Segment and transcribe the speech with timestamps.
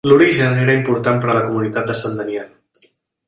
[0.09, 2.91] L'origen era important per a la comunitat de sant Daniel.